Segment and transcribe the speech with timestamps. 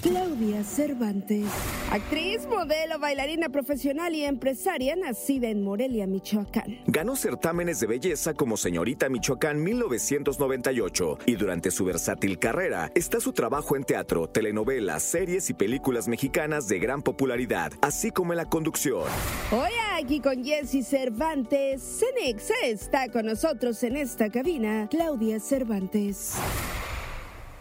[0.00, 1.46] Claudia Cervantes.
[1.90, 6.78] Actriz, modelo, bailarina profesional y empresaria nacida en Morelia, Michoacán.
[6.86, 13.32] Ganó certámenes de belleza como Señorita Michoacán 1998 y durante su versátil carrera está su
[13.32, 18.48] trabajo en teatro, telenovelas, series y películas mexicanas de gran popularidad, así como en la
[18.48, 19.04] conducción.
[19.50, 26.36] Hoy aquí con Jesse Cervantes, Cenex está con nosotros en esta cabina, Claudia Cervantes.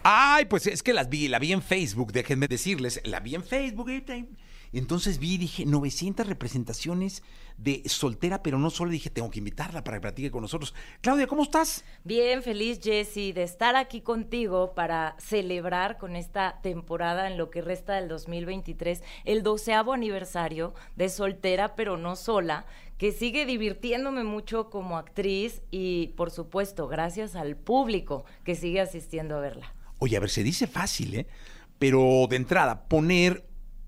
[0.10, 3.44] Ay, pues es que las vi, la vi en Facebook, déjenme decirles, la vi en
[3.44, 3.90] Facebook.
[4.72, 7.24] Y entonces vi, dije, 900 representaciones
[7.58, 10.74] de soltera, pero no solo dije, tengo que invitarla para que platique con nosotros.
[11.02, 11.84] Claudia, ¿cómo estás?
[12.06, 17.62] Bien, feliz Jessy de estar aquí contigo para celebrar con esta temporada en lo que
[17.62, 22.66] resta del 2023 el doceavo aniversario de soltera, pero no sola,
[22.98, 29.36] que sigue divirtiéndome mucho como actriz y, por supuesto, gracias al público que sigue asistiendo
[29.36, 29.74] a verla.
[30.00, 31.28] Oye, a ver, se dice fácil, ¿eh?
[31.80, 33.48] Pero de entrada, poner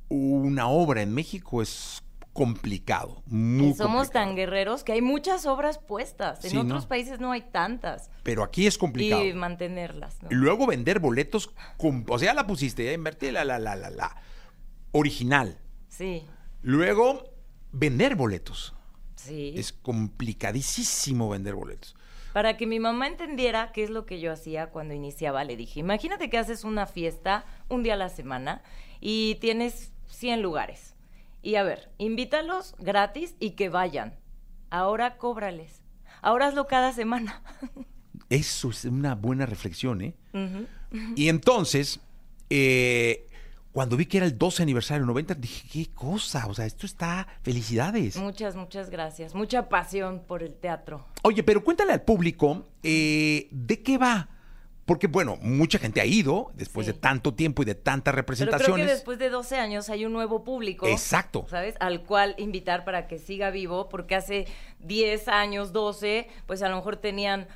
[0.10, 3.22] una obra en México es complicado.
[3.26, 6.46] Muy somos tan guerreros que hay muchas obras puestas.
[6.46, 8.10] En otros países no hay tantas.
[8.24, 9.26] Pero aquí es complicado.
[9.26, 10.22] Y mantenerlas.
[10.24, 10.30] ¿no?
[10.32, 11.52] Y luego vender boletos.
[11.78, 14.16] o sea, la pusiste, ya invertí la, la, la, la, la.
[14.92, 15.60] Original.
[15.90, 16.26] Sí.
[16.62, 17.34] Luego,
[17.72, 18.74] vender boletos.
[19.16, 19.54] Sí.
[19.58, 21.96] Es complicadísimo vender boletos.
[22.34, 25.80] Para que mi mamá entendiera qué es lo que yo hacía cuando iniciaba, le dije,
[25.80, 28.62] imagínate que haces una fiesta un día a la semana
[29.02, 30.96] y tienes 100 lugares.
[31.42, 34.16] Y a ver, invítalos gratis y que vayan.
[34.70, 35.82] Ahora cóbrales.
[36.22, 37.42] Ahora hazlo cada semana.
[38.30, 40.14] Eso es una buena reflexión, ¿eh?
[41.16, 42.00] Y entonces,
[42.50, 43.28] eh,
[43.80, 47.26] cuando vi que era el 12 aniversario 90, dije, qué cosa, o sea, esto está,
[47.44, 48.18] felicidades.
[48.18, 49.34] Muchas, muchas gracias.
[49.34, 51.06] Mucha pasión por el teatro.
[51.22, 54.28] Oye, pero cuéntale al público, eh, ¿de qué va?
[54.84, 58.66] Porque, bueno, mucha gente ha ido después de tanto tiempo y de tantas representaciones.
[58.66, 60.86] Pero creo que después de 12 años hay un nuevo público.
[60.86, 61.46] Exacto.
[61.50, 61.76] ¿Sabes?
[61.80, 64.46] Al cual invitar para que siga vivo, porque hace
[64.80, 67.48] 10 años, 12, pues a lo mejor tenían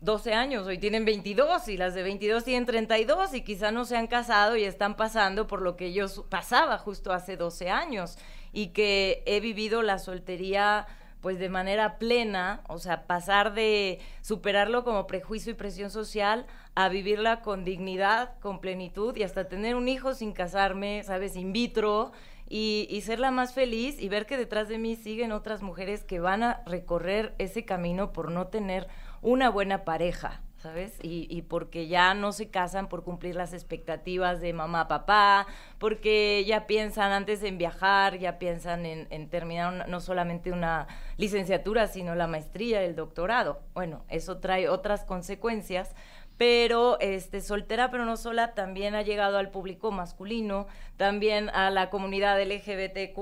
[0.00, 3.96] 12 años, hoy tienen 22 y las de 22 tienen 32 y quizá no se
[3.96, 8.16] han casado y están pasando por lo que yo pasaba justo hace 12 años
[8.52, 10.86] y que he vivido la soltería
[11.20, 16.88] pues de manera plena, o sea, pasar de superarlo como prejuicio y presión social a
[16.88, 21.34] vivirla con dignidad, con plenitud y hasta tener un hijo sin casarme, ¿sabes?
[21.34, 22.12] In vitro
[22.48, 26.04] y, y ser la más feliz y ver que detrás de mí siguen otras mujeres
[26.04, 28.86] que van a recorrer ese camino por no tener
[29.22, 30.98] una buena pareja, ¿sabes?
[31.02, 35.46] Y, y, porque ya no se casan por cumplir las expectativas de mamá, papá,
[35.78, 42.14] porque ya piensan antes en viajar, ya piensan en, terminar no solamente una licenciatura, sino
[42.14, 43.60] la maestría, el doctorado.
[43.74, 45.94] Bueno, eso trae otras consecuencias
[46.38, 51.90] pero este soltera pero no sola también ha llegado al público masculino, también a la
[51.90, 53.18] comunidad LGBTQ+,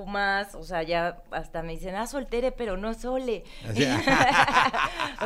[0.54, 3.44] o sea, ya hasta me dicen, "Ah, soltere, pero no sole."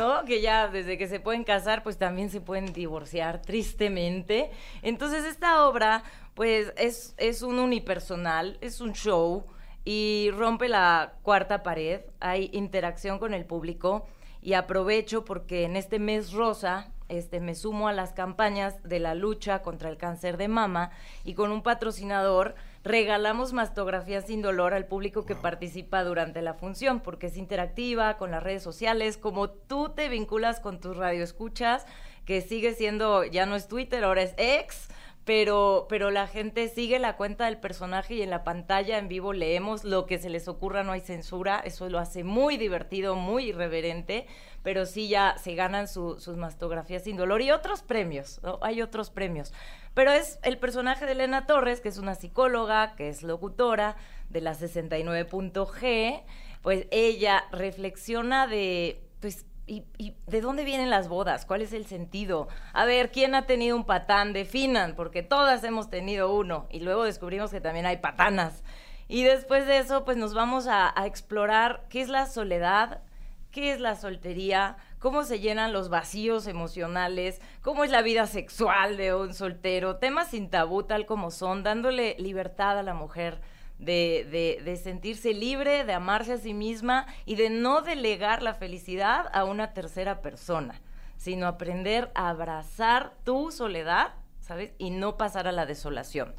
[0.01, 0.25] ¿No?
[0.25, 4.49] Que ya desde que se pueden casar, pues también se pueden divorciar tristemente.
[4.81, 6.03] Entonces, esta obra
[6.33, 9.45] pues es es un unipersonal, es un show
[9.85, 14.07] y rompe la cuarta pared, hay interacción con el público
[14.41, 19.15] y aprovecho porque en este mes rosa este, me sumo a las campañas de la
[19.15, 20.91] lucha contra el cáncer de mama
[21.25, 26.99] y con un patrocinador regalamos mastografía sin dolor al público que participa durante la función,
[26.99, 31.85] porque es interactiva con las redes sociales, como tú te vinculas con tus radioescuchas,
[32.25, 34.87] que sigue siendo, ya no es Twitter, ahora es ex,
[35.23, 39.33] pero, pero la gente sigue la cuenta del personaje y en la pantalla en vivo
[39.33, 43.49] leemos lo que se les ocurra, no hay censura, eso lo hace muy divertido, muy
[43.49, 44.25] irreverente,
[44.63, 48.57] pero sí ya se ganan sus mastografías sin dolor y otros premios, ¿no?
[48.61, 49.53] Hay otros premios.
[49.93, 53.97] Pero es el personaje de Elena Torres, que es una psicóloga, que es locutora
[54.29, 56.23] de la 69.g,
[56.61, 61.45] pues ella reflexiona de, pues, ¿Y, de dónde vienen las bodas?
[61.45, 62.49] ¿Cuál es el sentido?
[62.73, 64.33] A ver, ¿quién ha tenido un patán?
[64.33, 66.67] Definan, porque todas hemos tenido uno.
[66.69, 68.65] Y luego descubrimos que también hay patanas.
[69.07, 73.01] Y después de eso, pues nos vamos a, a explorar qué es la soledad,
[73.49, 78.97] qué es la soltería, cómo se llenan los vacíos emocionales, cómo es la vida sexual
[78.97, 83.39] de un soltero, temas sin tabú tal como son, dándole libertad a la mujer
[83.81, 89.25] de, de, sentirse libre, de amarse a sí misma y de no delegar la felicidad
[89.33, 90.81] a una tercera persona,
[91.17, 94.71] sino aprender a abrazar tu soledad, ¿sabes?
[94.77, 96.33] Y no pasar a la desolación.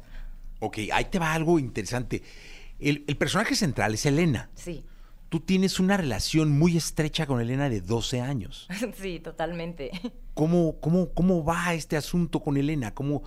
[0.59, 2.23] Ok, ahí te va algo interesante.
[2.79, 4.49] El, el personaje central es Elena.
[4.55, 4.85] Sí.
[5.27, 8.67] Tú tienes una relación muy estrecha con Elena de 12 años.
[8.95, 9.91] Sí, totalmente.
[10.33, 12.93] ¿Cómo, cómo, cómo va este asunto con Elena?
[12.93, 13.23] ¿Cómo,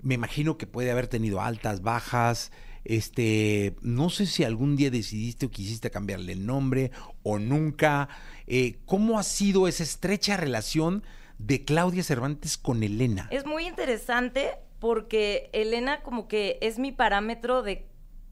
[0.00, 2.52] me imagino que puede haber tenido altas, bajas.
[2.88, 6.90] Este, no sé si algún día decidiste o quisiste cambiarle el nombre
[7.22, 8.08] o nunca.
[8.46, 11.02] Eh, ¿Cómo ha sido esa estrecha relación
[11.36, 13.28] de Claudia Cervantes con Elena?
[13.30, 17.87] Es muy interesante porque Elena como que es mi parámetro de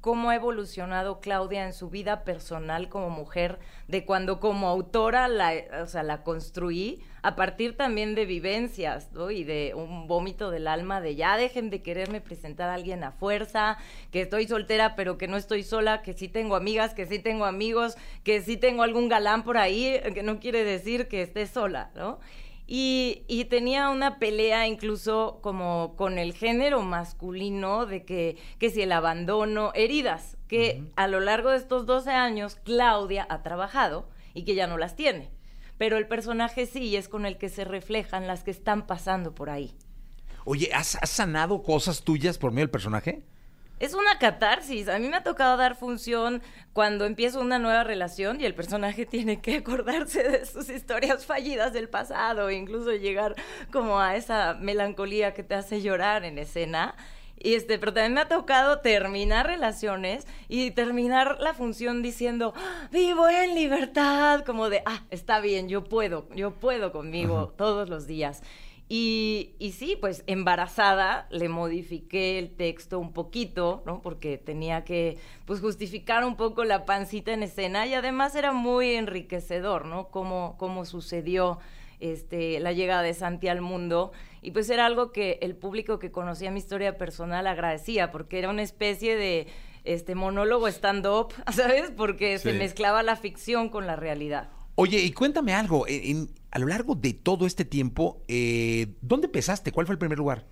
[0.06, 3.58] cómo ha evolucionado Claudia en su vida personal como mujer,
[3.88, 9.32] de cuando como autora la, o sea, la construí, a partir también de vivencias, ¿no?
[9.32, 13.10] Y de un vómito del alma, de ya dejen de quererme presentar a alguien a
[13.10, 13.78] fuerza,
[14.12, 17.44] que estoy soltera, pero que no estoy sola, que sí tengo amigas, que sí tengo
[17.44, 21.90] amigos, que sí tengo algún galán por ahí, que no quiere decir que esté sola,
[21.96, 22.20] ¿no?
[22.68, 28.90] Y, tenía una pelea incluso como con el género masculino de que, que si el
[28.90, 34.56] abandono, heridas, que a lo largo de estos 12 años Claudia ha trabajado y que
[34.56, 35.30] ya no las tiene.
[35.78, 39.48] Pero el personaje sí es con el que se reflejan las que están pasando por
[39.48, 39.76] ahí.
[40.44, 43.22] Oye, ¿has, has sanado cosas tuyas por medio del personaje?
[43.78, 44.88] Es una catarsis.
[44.88, 46.42] A mí me ha tocado dar función
[46.72, 51.72] cuando empiezo una nueva relación y el personaje tiene que acordarse de sus historias fallidas
[51.74, 53.34] del pasado, e incluso llegar
[53.70, 56.94] como a esa melancolía que te hace llorar en escena.
[57.38, 62.88] Y este, pero también me ha tocado terminar relaciones y terminar la función diciendo, ¡Ah,
[62.90, 68.06] vivo en libertad, como de, ah, está bien, yo puedo, yo puedo conmigo todos los
[68.06, 68.42] días.
[68.88, 74.00] Y, y, sí, pues embarazada le modifiqué el texto un poquito, ¿no?
[74.00, 78.94] Porque tenía que pues justificar un poco la pancita en escena y además era muy
[78.94, 80.08] enriquecedor, ¿no?
[80.08, 81.58] Cómo, cómo sucedió
[81.98, 84.12] este, la llegada de Santi al mundo.
[84.40, 88.50] Y pues era algo que el público que conocía mi historia personal agradecía, porque era
[88.50, 89.48] una especie de
[89.82, 91.90] este monólogo stand-up, ¿sabes?
[91.90, 94.50] Porque se mezclaba la ficción con la realidad.
[94.76, 99.72] Oye, y cuéntame algo, en, a lo largo de todo este tiempo, eh, ¿dónde empezaste?
[99.72, 100.46] ¿Cuál fue el primer lugar?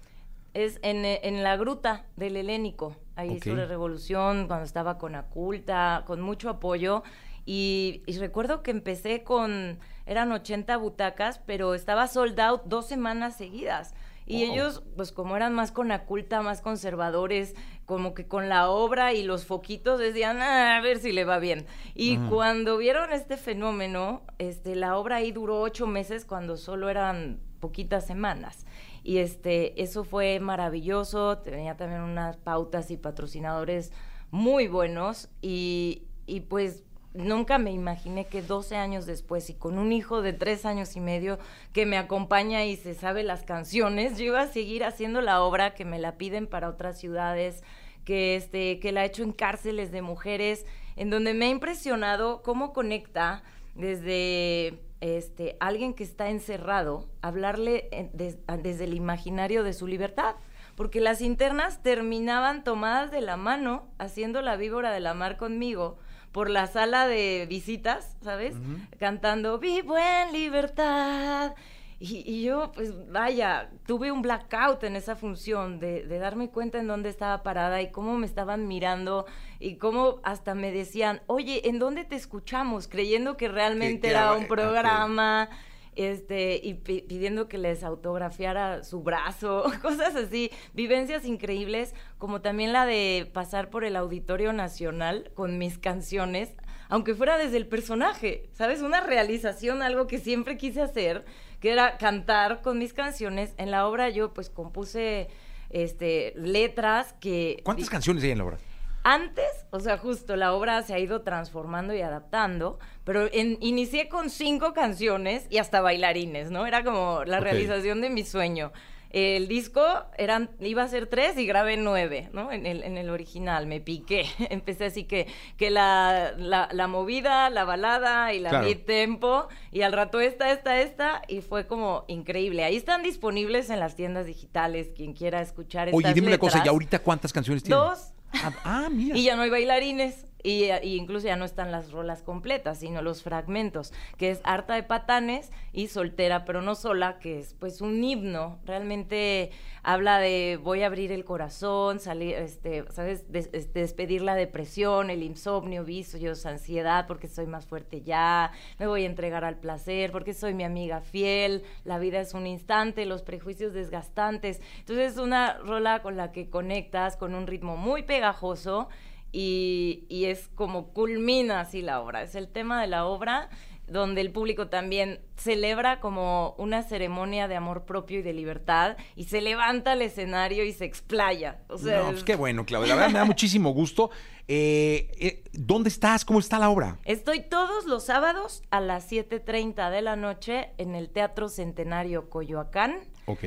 [0.52, 6.04] Es en, eh, en la gruta del Helénico, ahí sobre Revolución, cuando estaba con Aculta,
[6.06, 7.04] con mucho apoyo.
[7.46, 13.94] Y, recuerdo que empecé con, eran 80 butacas, pero estaba sold out dos semanas seguidas.
[14.26, 17.54] Y ellos, pues como eran más con Aculta, más conservadores,
[17.84, 21.38] como que con la obra y los foquitos decían, ah, a ver si le va
[21.38, 21.66] bien.
[21.94, 27.40] Y cuando vieron este fenómeno, este, la obra ahí duró ocho meses cuando solo eran
[27.60, 28.66] poquitas semanas.
[29.02, 33.92] Y este, eso fue maravilloso, tenía también unas pautas y patrocinadores
[34.30, 36.84] muy buenos y, y pues
[37.14, 41.00] nunca me imaginé que 12 años después y con un hijo de tres años y
[41.00, 41.38] medio
[41.72, 45.74] que me acompaña y se sabe las canciones, yo iba a seguir haciendo la obra
[45.74, 47.62] que me la piden para otras ciudades,
[48.04, 50.66] que, este, que la he hecho en cárceles de mujeres,
[50.96, 53.42] en donde me ha impresionado cómo conecta
[53.74, 60.34] desde este, alguien que está encerrado, hablarle desde el imaginario de su libertad
[60.76, 65.98] porque las internas terminaban tomadas de la mano haciendo la víbora de la mar conmigo
[66.34, 68.56] por la sala de visitas, ¿sabes?
[68.98, 71.54] Cantando Vivo en libertad.
[72.00, 77.08] Y, yo, pues vaya, tuve un blackout en esa función de, darme cuenta en dónde
[77.08, 79.26] estaba parada y cómo me estaban mirando
[79.60, 82.88] y cómo hasta me decían, oye, ¿en dónde te escuchamos?
[82.88, 85.48] Creyendo que realmente era un programa
[85.96, 92.86] este, y pidiendo que les autografiara su brazo, cosas así, vivencias increíbles, como también la
[92.86, 96.54] de pasar por el Auditorio Nacional con mis canciones,
[96.88, 98.82] aunque fuera desde el personaje, ¿sabes?
[98.82, 101.24] Una realización, algo que siempre quise hacer,
[101.60, 103.54] que era cantar con mis canciones.
[103.56, 105.28] En la obra yo pues compuse
[105.70, 107.60] este, letras que...
[107.64, 108.58] ¿Cuántas canciones hay en la obra?
[109.06, 114.08] Antes, o sea, justo la obra se ha ido transformando y adaptando, pero en, inicié
[114.08, 116.66] con cinco canciones y hasta bailarines, ¿no?
[116.66, 118.72] Era como la realización de mi sueño.
[119.10, 119.84] El disco
[120.16, 122.50] eran, iba a ser tres y grabé nueve, ¿no?
[122.50, 124.24] En el, en el original, me piqué.
[124.50, 125.26] Empecé así que,
[125.58, 130.80] que la, la, movida, la balada y la mid tempo, y al rato esta, esta,
[130.80, 132.64] esta, y fue como increíble.
[132.64, 136.62] Ahí están disponibles en las tiendas digitales, quien quiera escuchar estas Oye, dime una cosa,
[136.64, 137.78] ¿y ahorita cuántas canciones tienes?
[137.78, 138.13] Dos.
[138.42, 139.16] Ah, ah, mira.
[139.16, 140.26] Y ya no hay bailarines.
[140.44, 144.82] Y, incluso ya no están las rolas completas, sino los fragmentos, que es Harta de
[144.82, 148.58] Patanes y Soltera, pero no sola, que es pues un himno.
[148.66, 149.50] Realmente
[149.82, 153.24] habla de voy a abrir el corazón, salir, este, ¿sabes?
[153.32, 159.06] Despedir la depresión, el insomnio, vicios, ansiedad, porque soy más fuerte ya, me voy a
[159.06, 163.72] entregar al placer, porque soy mi amiga fiel, la vida es un instante, los prejuicios
[163.72, 164.60] desgastantes.
[164.80, 168.90] Entonces es una rola con la que conectas con un ritmo muy pegajoso
[169.34, 172.22] y, es como culmina así la obra.
[172.22, 173.50] Es el tema de la obra
[173.86, 179.24] donde el público también celebra como una ceremonia de amor propio y de libertad y
[179.24, 181.58] se levanta al escenario y se explaya.
[181.68, 182.94] O sea, No, pues qué bueno, Claudia.
[182.94, 184.10] La verdad me da muchísimo gusto.
[184.46, 186.24] Eh, eh, ¿Dónde estás?
[186.24, 186.98] ¿Cómo está la obra?
[187.04, 193.00] Estoy todos los sábados a las 7.30 de la noche en el Teatro Centenario Coyoacán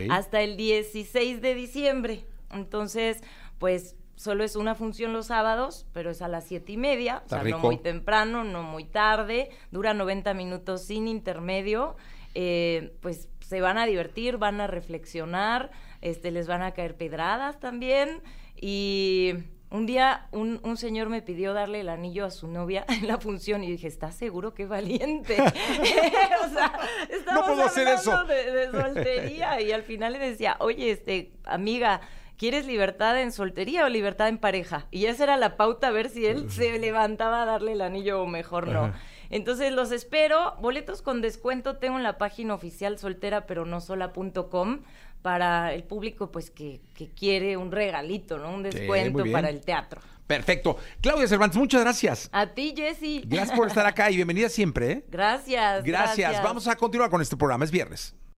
[0.10, 2.26] hasta el 16 de diciembre.
[2.52, 3.24] Entonces,
[3.58, 7.22] pues solo es una función los sábados, pero es a las siete y media, o
[7.24, 7.60] Está sea, rico.
[7.60, 11.96] no muy temprano, no muy tarde, dura 90 minutos sin intermedio.
[12.36, 15.72] Eh, pues se van a divertir, van a reflexionar,
[16.02, 18.22] este, les van a caer pedradas también.
[18.60, 19.34] Y
[19.70, 23.18] un día un, un señor me pidió darle el anillo a su novia en la
[23.20, 25.38] función y dije, ¿estás seguro qué valiente?
[25.42, 26.74] o sea,
[27.10, 28.24] estamos puedo hacer eso.
[28.26, 32.02] de soltería y al final le decía, oye, este, amiga,
[32.38, 34.88] ¿quieres libertad en soltería o libertad en pareja?
[34.92, 38.22] Y esa era la pauta a ver si él se levantaba a darle el anillo
[38.22, 38.86] o mejor no.
[38.86, 39.00] Ajá.
[39.30, 40.56] Entonces los espero.
[40.60, 44.80] Boletos con descuento tengo en la página oficial soltera pero no sola.com
[45.22, 48.54] para el público pues que, que quiere un regalito, ¿no?
[48.54, 50.02] Un descuento para el teatro.
[50.26, 50.78] Perfecto.
[51.02, 52.30] Claudia Cervantes, muchas gracias.
[52.34, 53.24] A ti, Jessy.
[53.26, 54.92] Gracias por estar acá y bienvenida siempre.
[54.92, 55.06] ¿eh?
[55.10, 56.44] Gracias, Gracias.
[56.44, 57.64] Vamos a continuar con este programa.
[57.64, 58.14] Es viernes.